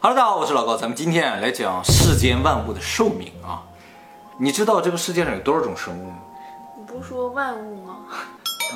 [0.00, 3.64] Hello，大家好，我是老高，咱们今天啊来讲世间万物的寿命啊。
[4.38, 6.18] 你知道这个世界上有多少种生物吗？
[6.76, 7.96] 你不是说万物吗？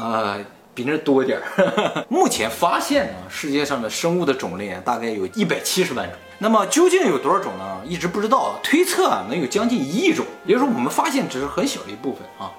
[0.02, 2.04] 呃、比那多点儿。
[2.10, 6.18] 目前发现呢，世界上的生物的种类啊，大概有一百七十万种。
[6.38, 7.80] 那么究竟有多少种呢？
[7.86, 12.50] 一直不知道，推测啊能有将近一亿种，也就是说我们发现只是很小的一部分啊。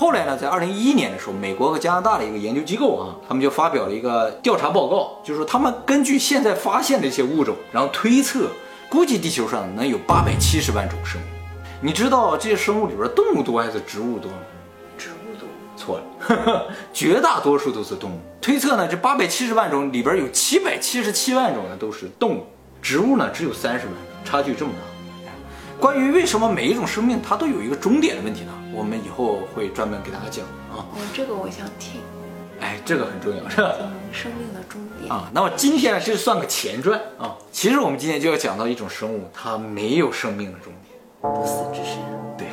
[0.00, 8.48] 后来呢，在二零一一年的时候，美国和加拿大的一个研究机构啊，他们就发表了一个调查报告，就是说他们根据现在发现的一些物种，然后推测，
[8.88, 11.24] 估计地球上能有八百七十万种生物。
[11.82, 14.38] 你知道这些生物里边动物多还是植物多吗？
[14.96, 15.46] 植物多。
[15.76, 16.64] 错了，
[16.94, 18.18] 绝大多数都是动物。
[18.40, 22.46] 推测呢，这八百七十万种里边有七百七十七万种呢都是动物，
[22.80, 24.78] 植物呢只有三十万种，差距这么大。
[25.78, 28.52] 关于为什么每一种生命它都有一个终点的问题呢？
[28.72, 30.78] 我们以后会专门给大家讲啊。
[30.78, 32.00] 哦，这个我想听。
[32.60, 33.72] 哎，这个很重要，是吧？
[33.80, 35.10] 嗯，生命的终点。
[35.10, 37.34] 啊，那么今天呢，这算个前传啊。
[37.50, 40.98] 其实我们今天就要讲到一种生物，它没有生命的终点。
[41.22, 41.98] 不死之身。
[42.36, 42.46] 对，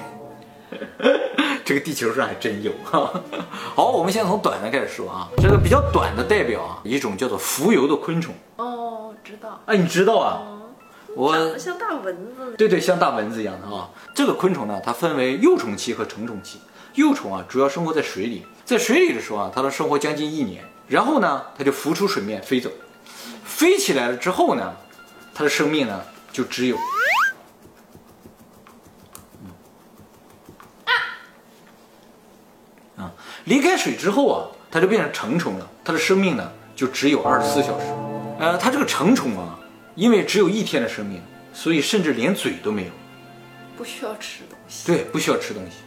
[1.65, 3.11] 这个地球上还真有哈。
[3.75, 5.27] 好，我们先从短的开始说啊。
[5.37, 8.33] 这个比较短的代表啊，一种叫做浮游的昆虫。
[8.55, 9.59] 哦，知道。
[9.65, 10.39] 哎，你知道啊？
[10.41, 10.56] 哦，
[11.17, 12.55] 我长得像大蚊子。
[12.55, 13.89] 对对，像大蚊子一样的啊。
[14.13, 16.61] 这个昆虫呢，它分为幼虫期和成虫期。
[16.93, 22.69] 幼虫啊，主要生活在水里，在水里的时候啊，它能生活将近一年，然后呢，它就浮出水面飞走。
[23.43, 24.75] 飞起来了之后呢，
[25.33, 26.01] 它的生命呢
[26.31, 26.77] 就只有，
[32.95, 33.11] 啊，
[33.45, 37.85] 离开水之后啊，它就变成成虫了，它的生命呢就只有二十四小时。
[38.39, 39.57] 呃，它这个成虫啊，
[39.97, 41.19] 因为只有一天的生命，
[41.51, 42.91] 所以甚至连嘴都没有。
[43.75, 44.85] 不需要吃东西。
[44.85, 45.77] 对，不需要吃东西。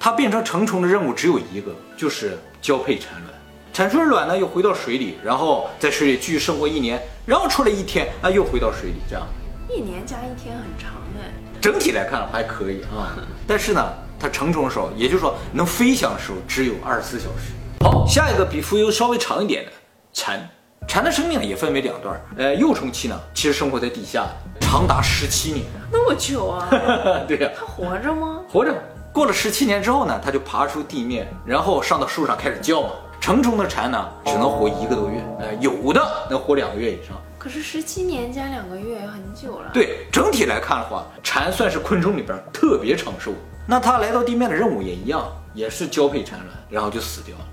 [0.00, 3.32] 它变成成虫的任务只有一个，就是交配产卵。
[3.72, 9.24] 产出的卵呢，又回到水里，然后在水里继续生活一年，然后出来一天，啊，又回到水里，这样
[9.70, 11.32] 一年加一天很长哎。
[11.60, 13.16] 整体来看还可以啊。
[13.46, 17.52] 但是呢，它成虫的时候，也就是说能飞翔的时候，只有二十四小时。
[17.84, 19.72] 好，下一个比蜉蝣稍微长一点的
[20.12, 20.48] 蝉，
[20.86, 22.20] 蝉的生命也分为两段。
[22.36, 24.26] 呃，幼虫期呢，其实生活在地下，
[24.60, 25.64] 长达十七年。
[25.90, 26.68] 那么久啊？
[27.26, 28.40] 对呀、它活着吗？
[28.48, 28.72] 活着。
[29.12, 32.90] 过了十七年之后呢，它就爬出地面，然后上到树上开始叫嘛。
[33.20, 37.16] 成虫的蝉呢，只能活一个多月，呃，有的能活两个月以上。
[37.38, 39.70] 可是十七年加两个月也很久了。。
[39.72, 43.32] 对，整体来看的话，蝉算是昆虫里边特别长寿。
[43.66, 47.44] 那它来到地面的任务也一样，也是交配产卵，然后就死掉了。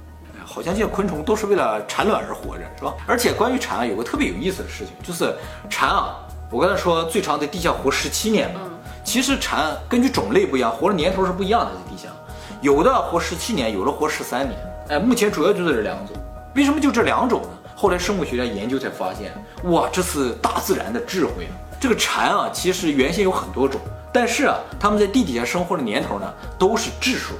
[0.51, 2.93] 好像这些昆虫都是为了产卵而活着，是吧？
[3.07, 5.33] 而且关于蝉啊，有个特别有意思的事情，就是
[5.69, 6.17] 蝉啊，
[6.49, 8.59] 我刚才说最长在地下活十七年嘛，
[9.05, 12.09] 其实蝉根据种类不一样，活的年头是不一样的，在地下，
[12.59, 14.59] 有的活十七年，有的活十三年。
[14.89, 16.15] 哎，目前主要就是这两种。
[16.53, 17.47] 为什么就这两种呢？
[17.73, 19.31] 后来生物学家研究才发现，
[19.71, 21.55] 哇，这是大自然的智慧啊！
[21.79, 23.79] 这个蝉啊，其实原先有很多种，
[24.11, 27.35] 但是啊，它们在地底下生活的年头呢，都是质数。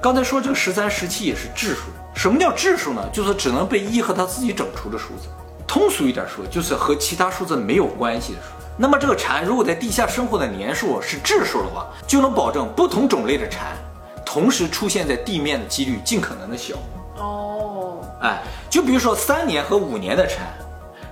[0.00, 1.82] 刚才说这个十三、十七也是质数。
[2.14, 3.02] 什么叫质数呢？
[3.12, 5.28] 就是只能被一和它自己整除的数字。
[5.66, 8.48] 通俗一点说，就是和其他数字没有关系的数。
[8.78, 13.76] 那么这个蝉如果在地下生活的年数是质数的话，就能保证不同种类的蝉
[14.24, 16.74] 同时出现在地面的几率尽可能的小。
[17.18, 17.98] 哦。
[18.22, 20.46] 哎，就比如说三年和五年的蝉，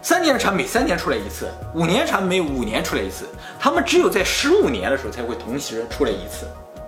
[0.01, 3.27] 三年的蝉每三年出来一次，五年蝉每五年出来一次，
[3.59, 6.47] 它们只有在十五年的时候才会同时出来一次。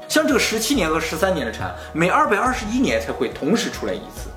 [0.09, 4.31] 像这个十七年和十三年的蝉，每二百二十一年才会同时出来一次。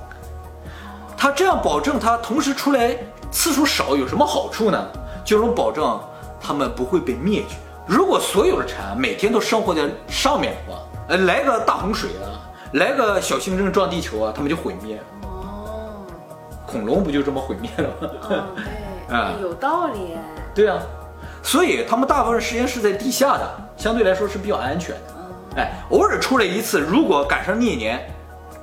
[1.18, 2.96] 它这样保证它同时出来
[3.31, 4.88] 次数少有什么好处呢？
[5.24, 6.00] 就能保证
[6.41, 7.56] 它们不会被灭绝。
[7.85, 15.03] 如果所有的蝉每天都生活在上面的话，呃，来个大洪水啊，来个小行星撞地球啊，它们就毁灭了。
[15.24, 16.06] 哦。
[16.66, 18.09] 恐龙不就这么毁灭了吗？
[18.29, 18.46] 嗯，
[19.08, 19.16] 对。
[19.18, 20.22] 啊有道理哎。
[20.56, 20.79] 对啊，
[21.44, 25.19] 所以他们大部分时间是在地下的，相对来说是比较安全的。
[25.59, 28.00] 哎，偶尔出来一次，如果赶上那年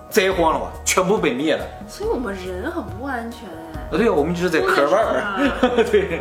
[0.08, 1.64] 灾荒的话，全部被灭了。
[1.86, 3.40] 所以我们人很不安全
[3.74, 3.80] 哎。
[3.82, 5.84] 啊，对啊，我们就是在壳外儿。
[5.90, 6.20] 对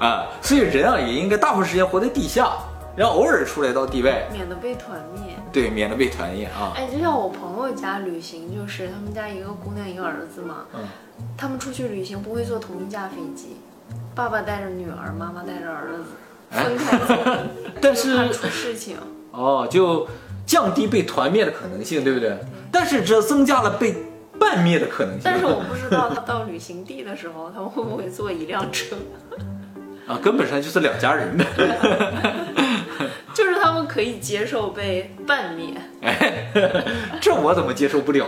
[0.00, 2.52] 啊，所以人啊也应该大部分时间活在地下，
[2.96, 5.34] 然后偶尔出来到地外，免得被团灭。
[5.52, 6.72] 对，免得被团灭啊。
[6.74, 10.80] 哎，就像我朋友家旅行，就是他们家一个姑娘一个儿子嘛，嗯，
[11.36, 13.56] 他们出去旅行不会坐同一架飞机，
[14.14, 16.04] 爸爸带着女儿，妈妈带着儿子，
[16.50, 17.36] 分开坐，
[17.80, 18.96] 但是出事情。
[19.36, 20.06] 哦，就
[20.46, 22.38] 降低被团灭的可能性，对不对？
[22.70, 23.94] 但是这增加了被
[24.38, 25.22] 半灭的可能性。
[25.24, 28.96] 但是我不知道他到旅行地的时候，他们会不会坐一辆车，
[30.06, 31.44] 啊，根本上就是两家人的。
[33.34, 35.74] 就是他们可以接受被半灭。
[36.02, 36.52] 哎，
[37.20, 38.26] 这我怎么接受不了？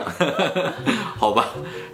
[1.16, 1.46] 好吧，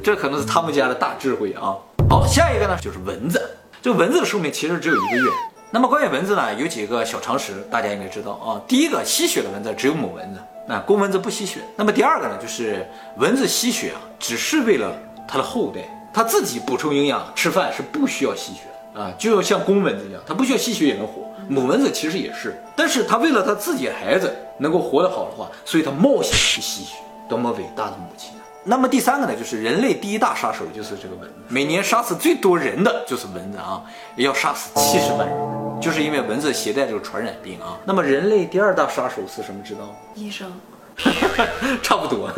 [0.02, 1.76] 这可能是他们家的大智慧啊。
[2.08, 3.40] 好，下一个呢就是蚊子。
[3.82, 5.30] 这蚊子的寿命其实只有一个月。
[5.74, 8.60] 那么关于蚊子呢，有几个小常识，大家应该知道啊。
[8.68, 11.60] 第一个，吸血的蚊子只有母蚊子，那公蚊子不吸血。
[11.76, 12.86] 那么第二个呢，就是
[13.16, 14.94] 蚊子吸血啊，只是为了
[15.26, 15.80] 它的后代，
[16.12, 18.60] 它自己补充营养、吃饭是不需要吸血
[18.94, 21.22] 啊，就要像公蚊子一样，它不需要吸血也能活。
[21.48, 26.96] 母蚊子其实也是，但是它为了它自己孩子能够活得好的话，所以它冒险去吸血，
[27.30, 28.34] 多么伟大的母亲！
[28.64, 33.82] 那么第三个呢，就是人类第一大杀手就是这个蚊子，每年杀死最多人的就是蚊子啊，
[34.16, 35.36] 要杀死七十万人。
[35.80, 37.76] 就是因为蚊子携带这个传染病啊。
[37.84, 39.60] 那么人类第二大杀手是什么？
[39.64, 39.88] 知道吗？
[40.14, 40.52] 医生，
[41.82, 42.30] 差不多。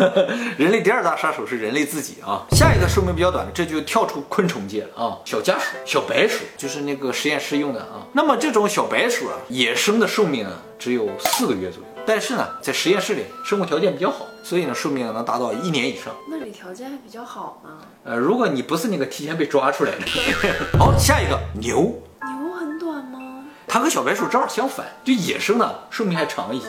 [0.56, 2.46] 人类第二大杀手是人类自己啊。
[2.52, 5.18] 下一个寿命比较短的，这就跳出昆虫界了啊。
[5.26, 8.06] 小家鼠、小白鼠，就是那个实验室用的啊。
[8.14, 16.14] 那么这种小白鼠啊，野生的寿命啊只有四个月左右，但是呢，在实验室里生活条件比较好，所以呢寿命能达到一年以上。
[16.28, 17.78] 那里条件还比较好吗。
[18.04, 19.98] 呃，如果你不是那个提前被抓出来的。
[20.78, 22.02] 好，下一个牛。
[22.20, 26.66] 牛很短吗它和小白鼠正好相反，就野生的寿命还长一些。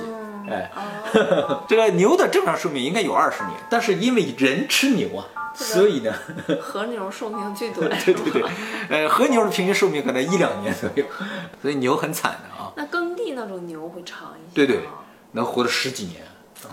[0.50, 0.72] 哎，
[1.68, 6.14] 这个牛的正常寿命应该有二十年，但是因为人吃牛啊，所以呢，
[6.62, 7.90] 和牛寿命最短。
[8.06, 8.44] 对对对，
[8.90, 11.04] 呃，和牛的平均寿命可能一两年左右，
[11.62, 12.72] 所以牛很惨的啊。
[12.76, 14.56] 那耕地那种牛会长一些。
[14.56, 14.88] 对对，
[15.36, 16.24] 能活了十几年。
[16.64, 16.70] 嗯，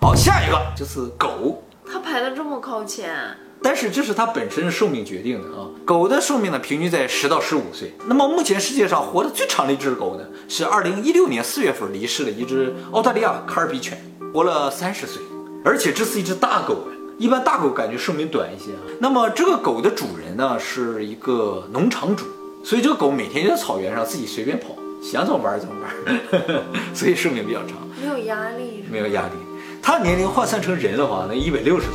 [0.00, 1.62] 好，下一个就是狗。
[1.86, 3.14] 它排的这么靠前。
[3.62, 5.68] 但是这是它本身的寿命决定的啊。
[5.84, 7.94] 狗的寿命呢，平均在十到十五岁。
[8.06, 13.96] 那么目前世界上活得最长的一只狗呢，是二零一六年四月份离世的一只澳大利亚卡尔比犬，
[14.32, 15.22] 活了三十岁。
[15.64, 18.80] 而且这是一只大狗一般大狗感觉寿命短一些啊。
[18.98, 22.24] 那么这个狗的主人呢，是一个农场主，
[22.64, 24.68] 所以这个狗每天就在草原上自己随便跑，
[25.02, 26.62] 想怎么玩怎么玩，
[26.96, 27.76] 所以寿命比较长，
[28.30, 29.32] 压力，没有压力。
[29.82, 31.94] 他年龄换算成人的话，那一百六十岁。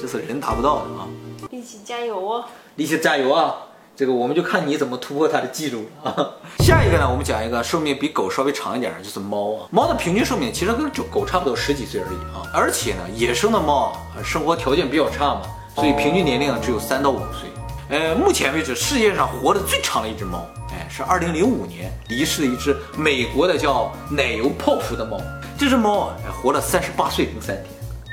[0.00, 1.06] 这是人达不到的啊！
[1.50, 2.44] 一起加油哦！
[2.74, 3.54] 一起加油啊！
[3.94, 6.08] 这个我们就看你怎么突破它的记录啊！
[6.60, 9.68] 下一个呢，我们讲一个寿命比狗稍微长一点的，就是猫啊。
[9.70, 12.40] 猫的平均寿命其实跟狗差不多十几岁而已啊。
[12.54, 15.42] 而且呢，野生的猫啊生活条件比较差嘛，
[15.74, 17.49] 所以平均年龄只有三到五岁。
[17.90, 25.20] 呃，目前为止世界上活得最长的一只猫，哎，是二零零五年离世的一只美国的叫奶油泡芙的猫。
[25.58, 27.66] 这只猫啊，活了三十八岁零三天。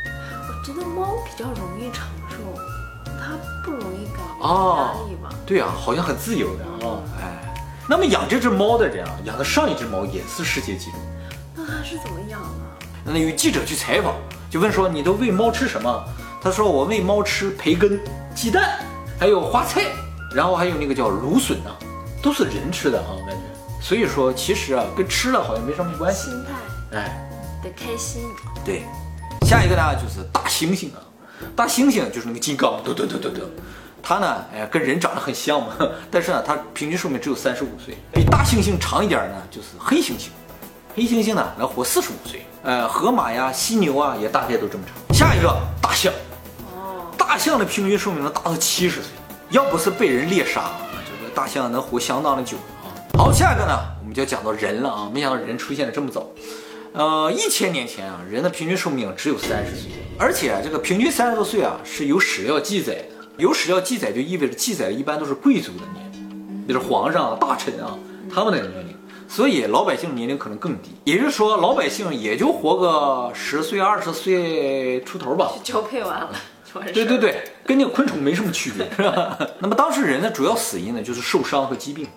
[0.03, 2.38] 我觉得猫比较容易长寿，
[3.06, 5.29] 它不容易感压力吧？
[5.45, 7.00] 对啊，好像很自由的啊。
[7.21, 7.53] 哎，
[7.88, 10.97] 那么养这只猫的人啊，养的上一只猫也是世界纪录。
[11.56, 13.12] 那他是怎么养的？
[13.13, 14.15] 那有记者去采访，
[14.50, 16.03] 就问说你都喂猫吃什么？
[16.41, 18.00] 他说我喂猫吃培根、
[18.33, 18.80] 鸡蛋，
[19.19, 19.81] 还有花菜，
[20.33, 21.73] 然后还有那个叫芦笋啊，
[22.21, 23.41] 都是人吃的啊，我感觉。
[23.81, 26.29] 所以说其实啊，跟吃了好像没什么关系。
[26.29, 27.29] 心态，哎，
[27.63, 28.21] 得开心。
[28.63, 28.83] 对。
[29.41, 30.99] 下一个呢就是大猩猩啊，
[31.55, 33.41] 大猩猩就是那个金刚，嘟嘟嘟嘟嘟，
[34.03, 35.69] 它呢，哎，跟人长得很像嘛，
[36.11, 37.97] 但是呢，它平均寿命只有三十五岁。
[38.11, 40.27] 比大猩猩长一点呢，就是黑猩猩，
[40.95, 42.45] 黑猩猩呢能活四十五岁。
[42.63, 45.15] 呃，河马呀、犀牛啊，也大概都这么长。
[45.15, 46.36] 下一个大象，哦，
[47.17, 49.09] 大象的平均寿命能达到七十岁，
[49.49, 50.71] 要不是被人猎杀，
[51.05, 52.93] 这个大象能活相当的久啊。
[53.17, 56.27] 好，下一个呢，我们就要讲到人了啊，没想到人出现的这么早。
[56.93, 63.05] 呃，一千年前啊，人的平均寿命只有三十岁，而且，这个平均三十多岁啊是有史料记载的。
[63.37, 67.95] 有史料记载就意味着记载的一般都是贵族的年龄，就是皇上、大臣啊
[68.33, 68.95] 他们的年龄，
[69.27, 70.95] 所以老百姓年龄可能更低。
[71.03, 75.51] 也就是说，老百姓也就活个十岁、二十岁出头吧。
[75.63, 76.31] 交配完了，
[76.94, 79.38] 对对对，跟那个昆虫没什么区别，是吧？
[79.59, 82.07] 那么当时人的主要死因呢，就是受伤和疾病，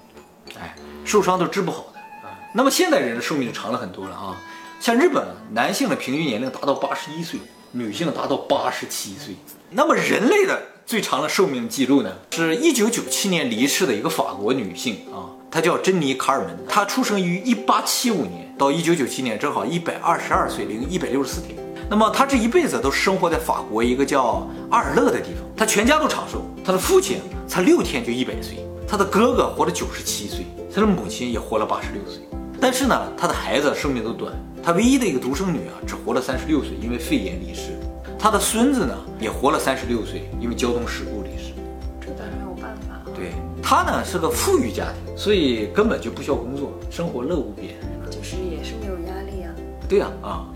[0.59, 2.35] 哎，受伤都治不好的啊。
[2.55, 4.37] 那么现代人的寿命就长了很多了啊。
[4.81, 7.39] 像日本，男性的平均年龄达到八十一岁，
[7.73, 9.35] 女性达到八十七岁。
[9.71, 12.13] 那么人类的最长的寿命记录呢？
[12.33, 21.57] 是一九九七年离世的一个法国女性啊，她叫珍妮卡尔门，她出生于一八七五年到一九九七年，正好一百二十二岁零一百六十四天。
[21.91, 27.19] 那么他这一辈子都生活在法国一个叫阿尔勒的地方，他全家都长寿，他的父亲
[27.49, 32.23] 才六天就一百岁，他的哥哥活了九十七岁，他的母亲也活了八十六岁。
[32.61, 34.33] 但是呢，他的孩子寿命都短。
[34.63, 37.73] 他唯一的一个独生女啊，只活了三十六岁，因为肺炎离世。
[38.17, 41.55] 他的孙子呢，也活了三十六岁，因为交通事故离世。
[42.01, 43.01] 这咱没有办法。
[43.17, 47.75] 对他呢是个富裕家庭，所以根本就不需要工作，生活乐无边。
[48.09, 49.51] 就是也是没有压力啊。
[49.89, 50.47] 对呀啊。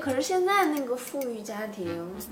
[0.00, 1.86] 可是现在那个富裕家庭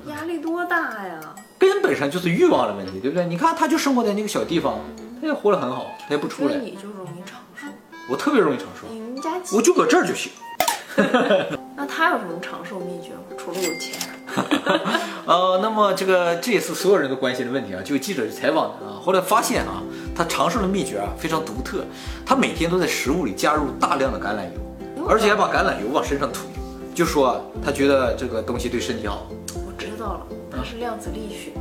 [0.06, 1.20] 压力多大呀？
[1.58, 3.26] 根本上就是欲望的问题，对不对？
[3.26, 4.78] 你看，他就生活在那个小地方，
[5.20, 6.56] 他也活得很好，他也不出来。
[6.56, 7.66] 你就容易长寿。
[8.10, 8.86] 我特别容易长寿。
[8.90, 10.32] 你们家我就搁这儿就行。
[11.76, 13.36] 那他有什么长寿秘诀吗？
[13.36, 14.08] 除了有钱？
[15.26, 19.82] 呃，那么这个这也是所有人都关心的问题啊，就有记者去采访他啊，后来发现啊，
[20.16, 21.84] 他长寿的秘诀啊非常独特，
[22.26, 26.40] 他每天都在食物里加入大量的橄榄油，而且还把橄榄油往身上涂，
[26.98, 29.28] 就说他觉得这个东西对身体好。
[29.54, 31.52] 我知道了，他是量子力学，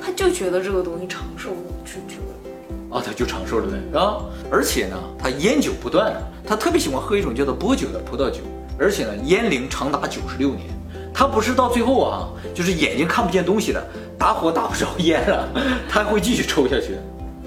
[0.00, 1.48] 他就觉得这个东西长寿，
[1.84, 4.20] 就觉得啊，他就长寿了呗，是吧？
[4.52, 6.14] 而且呢，他烟酒不断，
[6.46, 8.38] 他特别喜欢喝一种叫做波酒的葡萄酒，
[8.78, 10.68] 而且呢，烟龄长达九十六年。
[11.12, 13.84] 他不是到最后啊，就是眼睛看不见东西了，
[14.16, 15.48] 打火打不着烟了，
[15.90, 16.96] 他还会继续抽下去。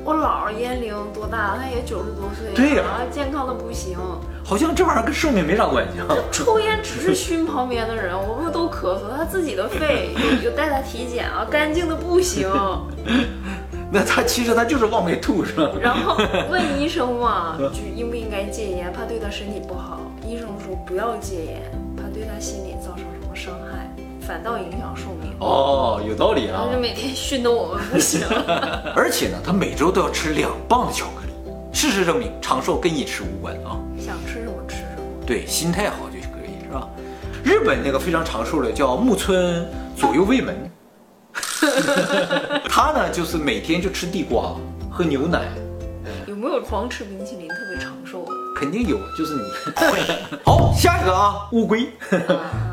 [0.04, 1.58] 我姥儿烟龄多大？
[1.58, 3.98] 他也九十多岁，对呀，健康的不行。
[4.46, 6.16] 好像这玩意儿跟寿命没啥关系啊。
[6.32, 12.48] 抽烟只是熏旁边的人，我们都咳嗽，他自己的肺就带他体检啊， 干净的不行。
[13.92, 15.72] 那他其实他就是往外吐是吧？
[15.82, 16.16] 然后
[16.50, 20.00] 问医生嘛， 就应不应该戒烟，怕对他身体不好。
[20.24, 21.62] 医生说不要戒烟，
[21.98, 23.90] 怕对他心理造成什么伤害，
[24.22, 25.34] 反倒影响寿命。
[25.40, 26.66] 哦，有道理啊。
[26.68, 28.22] 他就每天熏得我们不行。
[28.96, 31.25] 而且呢，他每周都要吃两磅的巧克力。
[31.76, 33.78] 事实证明，长寿跟饮食无关啊。
[34.00, 35.26] 想吃什么吃什么。
[35.28, 36.88] 对，心态好就可以，是吧？
[37.44, 40.56] 日本那个非常长寿的叫木村左右卫门。
[42.70, 44.56] 他呢，就是每天就吃地瓜，
[44.90, 45.50] 喝牛奶。
[46.26, 48.32] 有没有狂吃冰淇淋特别长寿的？
[48.56, 49.42] 肯定有，就是你。
[50.46, 51.90] 好，下一个啊，乌龟。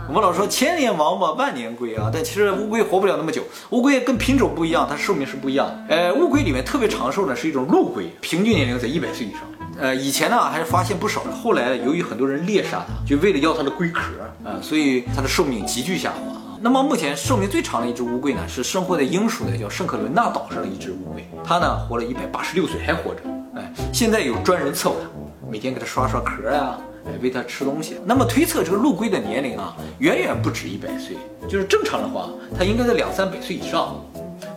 [0.08, 3.42] 我们老说千年王八万年龟啊，但其实乌龟活不了那么久。
[3.70, 5.84] 乌龟跟品种不一样，它寿命是不一样的。
[5.88, 9.40] 呃，乌龟里面特别长寿的是一种陆龟，平均年龄在一百岁以上。
[9.78, 14.02] 呃，以前呢还是发现不少的，后来由于很多人猎杀它，就为了要它的龟壳
[14.44, 16.16] 啊，所以它的寿命急剧下滑。
[16.60, 23.20] 那么目前寿命最长的一只乌龟呢，是生活在英属的叫圣克伦纳岛上的一只乌龟，它呢活了一百八十六岁还活着。
[23.56, 25.08] 哎，现在有专人伺候它，
[25.52, 27.98] 每天给它刷刷壳呀，哎喂它吃东西。
[28.06, 31.14] 那么推测这个陆龟的年龄啊，远远不止一百岁，
[31.46, 34.02] 就是正常的话，它应该在两三百岁以上，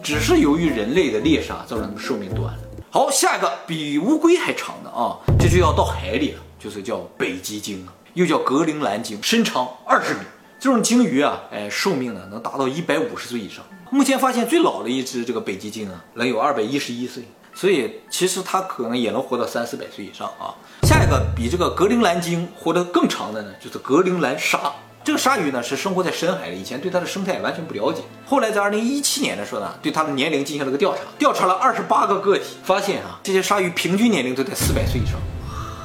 [0.02, 2.60] 只是由于人类的猎杀造成它们寿命短了。
[2.90, 10.22] 好，下一个比乌龟还长的啊，这就要到海里了，就是叫北极鲸，又叫格陵兰鲸，身长二十米。
[10.62, 13.66] 这种鲸鱼啊，哎，寿命呢能达到一百五十岁以上。
[13.92, 17.26] 目前发现最老的一只这个北极鲸啊，能有二百一十一岁，
[17.56, 20.54] 所以其实它可能也能活到三四百岁以上啊。
[20.84, 24.60] 下一个比这个格陵兰鲸活得更长的呢，就是格陵兰鲨。
[25.04, 28.02] 这个鲨鱼呢是生活在深海的，以前对它的生态完全不了解。
[28.26, 35.20] 后来在二零一七年的时候呢，对它的年龄进行了个调查，调查了二十八个个体，发现啊，这些鲨鱼平均年龄都在四百岁以上，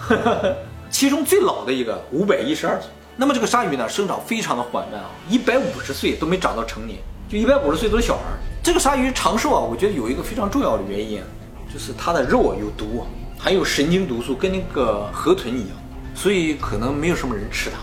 [0.91, 2.89] 其中最老的一个五百一十二岁。
[3.17, 6.99] 那么这个鲨鱼呢，生长非常的缓慢啊，一百五十岁都没长到成年，
[7.29, 8.23] 就一百五十岁都是小孩。
[8.63, 11.23] 这个鲨鱼长寿啊，我觉得有一个非常重要的原因，
[11.73, 13.05] 就是它的肉啊有毒，
[13.39, 15.77] 含有神经毒素，跟那个河豚一样，
[16.15, 17.79] 所以可能没有什么人吃它。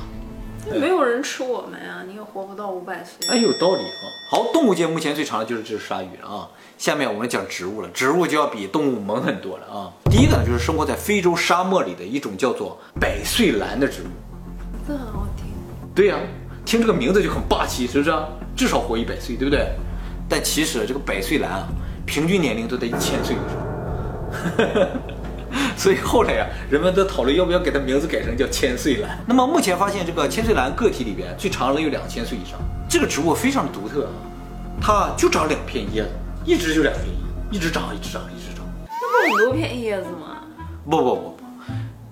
[0.78, 3.26] 没有人吃我们呀，你也活不到五百岁。
[3.30, 4.04] 哎，有道理啊。
[4.30, 6.50] 好，动物界目前最长的就是这只鲨鱼了啊。
[6.78, 9.94] 下面我们讲植物了，植物就要比动物猛很多了啊。
[10.12, 14.08] 第一个呢，就是生活在非洲沙漠里的一种叫做百岁兰的植物。
[14.86, 15.46] 这很好听，
[15.96, 16.18] 对呀，
[16.66, 18.14] 听这个名字就很霸气，是不是？
[18.54, 19.70] 至少活一百岁，对不对？
[20.28, 21.68] 但其实这个百岁兰啊，
[22.06, 23.67] 平均年龄都在一千岁以上。
[25.78, 29.18] 所以后来呀，人们都讨论要不要给它名字改成叫千岁兰。
[29.28, 32.60] 那么目前发现，这个千岁兰个体里边最长的有两千岁以上。
[32.90, 34.12] 这个植物非常的独特啊，
[34.82, 36.10] 它就长两片叶子，
[36.46, 38.66] 一直就两片叶，一直长，一直长，一直长。
[38.88, 40.44] 那不很多片叶子吗？
[40.90, 41.38] 不不不不。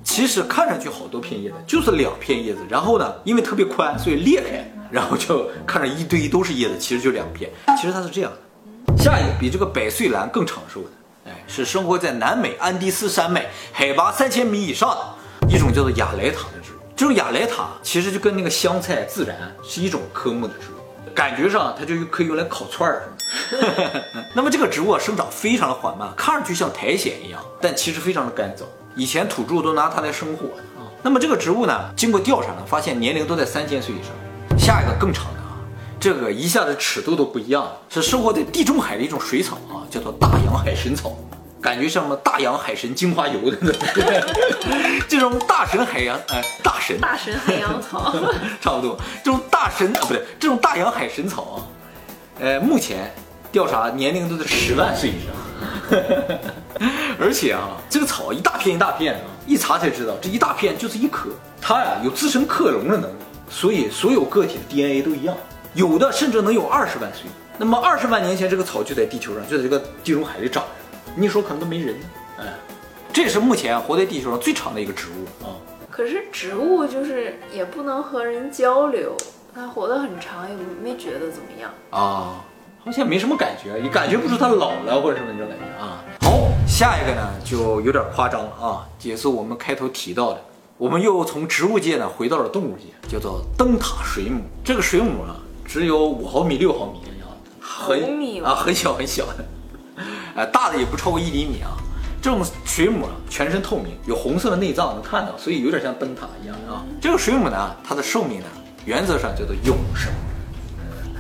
[0.04, 2.60] 其实看上去好多片叶子，就是两片叶子。
[2.70, 7.50] 然后呢，因为特别宽，所以裂开，然后就看着一堆都是叶子，其实就两片。
[7.78, 8.38] 其实它是这样的。
[8.98, 10.90] 下一个比这个百岁兰更长寿的，
[11.26, 14.90] 哎，是生活在南美安第斯山脉，海拔三千米以上
[15.42, 16.76] 的一种叫做亚莱塔的植物。
[16.96, 23.10] 这种亚莱塔其实就跟那个香菜自然是一种科目的植物，感觉上它就可以用来烤串儿。
[24.36, 28.62] 那么这个植物啊生长非常的缓慢，看上去像苔藓一样，但其实非常的干燥。
[28.96, 30.50] 以前土著都拿它来生火。
[31.02, 34.12] 那么这个植物呢，经过调查呢，发现年龄都在三千岁以上。
[34.58, 35.26] 下一个更长
[36.06, 41.18] 这个一下子尺度都不一样，是生活在地中海的一种水草啊，叫做大洋海神草，
[41.60, 43.82] 感觉像什么大洋海神精华油的那种。
[45.10, 48.14] 这种大神海洋哎，大神大神海洋草，
[48.62, 48.96] 差不多。
[49.24, 51.66] 这种大神啊，不对，这种大洋海神草啊，
[52.40, 53.12] 呃，目前
[53.52, 55.34] 调查年龄都在十万岁以上。
[57.20, 61.32] 而且啊，这个草一大片一大片啊，一查才知道，这一大片就是一颗。
[61.60, 63.16] 它呀有自身克隆的能力，
[63.50, 65.36] 所以所有个体的 DNA 都一样，
[65.76, 67.30] 有的甚至能有二十万岁。
[67.58, 70.70] 那么二十万年前，这个草就在地球上，就在这个地中海里长着。
[71.16, 71.96] 你说可能都没人，
[72.38, 72.46] 哎，
[73.12, 75.56] 这也是目前活在地球上最长的一个植物啊。
[75.92, 79.16] 可是植物就是也不能和人交流，
[79.54, 81.70] 它活得很长，也没觉得怎么样。
[81.90, 82.44] 啊，
[82.84, 86.04] 好像没什么感觉，也感觉不出它老了或者什么那种感觉啊。
[86.22, 90.42] 好，下一个呢就有点夸张了啊，也是我们开头提到的，
[90.78, 94.42] 我们又从植物界呢回到了动物界，叫做灯塔水母。
[94.66, 99.46] 这个水母啊，只有五毫米、六毫米的样子，很米啊，很小很小的，
[100.36, 101.72] 呃，大的也不超过一厘米啊。
[102.22, 106.84] 这种水母啊，全身透明，有红色的内脏能看到，所以有点像灯塔一样啊。
[107.00, 108.46] 这个水母呢，它的寿命呢，
[108.86, 110.12] 原则上叫做永生。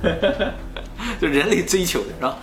[1.22, 2.38] 就人类追求的是吧？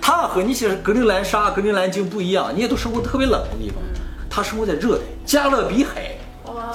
[0.00, 3.76] 它和那些格陵兰沙、格陵兰鲸不一样，你也都生活特别冷的地方，
[4.30, 6.15] 它生活在热带加勒比海，哇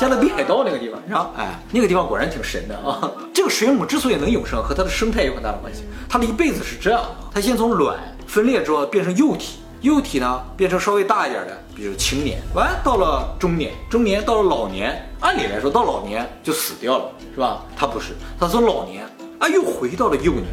[0.01, 1.29] 加勒比海盗那个地方是吧？
[1.37, 3.11] 哎，那个地方果然挺神的啊。
[3.31, 5.83] 这个水母之所以能永生，和它的生态有很大的关系。
[6.09, 17.05] 它的一辈子是这样：它先从卵分裂之后变成幼体，幼体呢变成稍微大一点的，比如青年，完到了中年，中年到了老年，按理来说到老年就死掉了，
[17.35, 17.63] 是吧？
[17.77, 19.05] 它不是，它从老年
[19.37, 20.45] 啊又回到了幼年。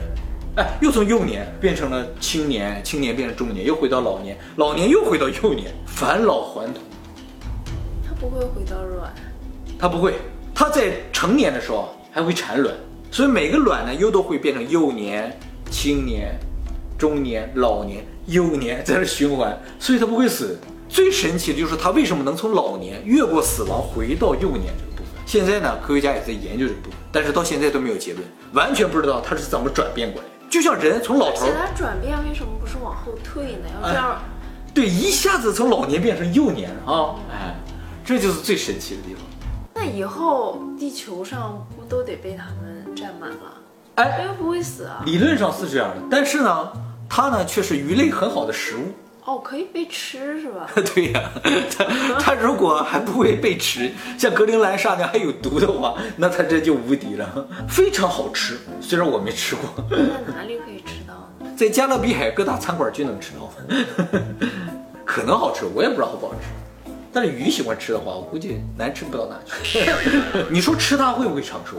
[0.59, 6.83] 哎，又从幼年变成了青年，青年变成中年，又回到老年，老年又回到幼年，返老还童。
[8.07, 9.11] 它不会回到卵，
[9.79, 10.15] 它不会，
[10.55, 12.75] 它在成年的时候还会产卵，
[13.13, 15.39] 所以每个卵呢又都会变成幼年、
[15.71, 16.37] 青年、
[16.99, 20.59] 中年、老年、幼年，在这循环，所以它不会死。
[20.89, 25.07] 最神奇的就是它为什么能从老年越过死亡回到幼年这个部分。
[25.27, 30.29] 现在呢，科学家也在研究这个部分，但是到现在都没有结论，完全不知道它是怎么转变过来。
[30.51, 33.69] 就像人从老头儿而且它转变为什么不是往后退呢？
[33.83, 34.19] 要这样，
[34.75, 37.55] 对一下子从老年变成幼年啊，哎，
[38.03, 39.23] 这就是最神奇的地方。
[39.81, 43.37] 那以后地球上不都得被他们占满了？
[43.95, 45.03] 哎它又不会死啊？
[45.07, 46.73] 理论上是这样的，但是呢，
[47.09, 48.93] 它呢却是鱼类很好的食物。
[49.25, 50.69] 哦，可以被吃是吧？
[50.95, 51.31] 对呀、
[51.77, 51.85] 它
[52.19, 58.59] 它 如果还不会被吃，像格陵兰鲨那样还有毒的话，那它这就无敌了，非常好吃。
[58.81, 59.97] 虽然我没吃过，在
[60.35, 61.55] 哪里可以吃到呢？
[61.57, 63.49] 在加勒比海各大餐馆均能吃到，
[65.07, 66.41] 可能好吃，我也不知道好不好吃。
[67.13, 69.81] 但是鱼喜欢吃的话，我估计难吃不到哪去。
[70.51, 71.77] 你说吃它会不会长寿？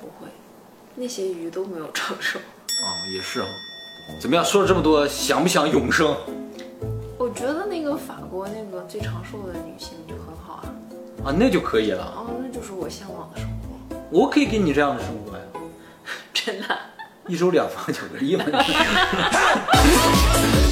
[0.00, 0.28] 不会，
[0.94, 2.38] 那些鱼都没有长寿。
[2.38, 3.46] 啊、也是啊。
[4.20, 4.44] 怎么样？
[4.44, 6.16] 说了这么多，想不想永生？
[7.18, 10.64] 我觉得那个法国那个最长寿的女性就很好啊，
[11.26, 12.04] 啊，那就可以了。
[12.16, 13.70] 哦，那就是我向往的生活，
[14.10, 15.42] 我可以给你这样的生活呀，
[16.32, 16.66] 真的。
[17.26, 18.44] 一周两房巧克力嘛。